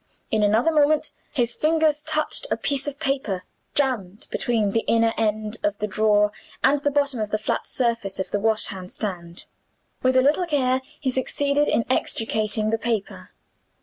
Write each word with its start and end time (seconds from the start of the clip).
In 0.31 0.41
another 0.41 0.71
moment 0.71 1.11
his 1.31 1.55
fingers 1.55 2.01
touched 2.01 2.47
a 2.49 2.57
piece 2.57 2.87
of 2.87 2.99
paper, 2.99 3.43
jammed 3.75 4.27
between 4.31 4.71
the 4.71 4.79
inner 4.87 5.13
end 5.15 5.57
of 5.63 5.77
the 5.77 5.85
drawer 5.85 6.31
and 6.63 6.79
the 6.79 6.89
bottom 6.89 7.19
of 7.19 7.29
the 7.29 7.37
flat 7.37 7.67
surface 7.67 8.19
of 8.19 8.31
the 8.31 8.39
washhand 8.39 8.91
stand. 8.91 9.45
With 10.01 10.15
a 10.15 10.23
little 10.23 10.47
care, 10.47 10.81
he 10.99 11.11
succeeded 11.11 11.67
in 11.67 11.85
extricating 11.87 12.71
the 12.71 12.79
paper. 12.79 13.29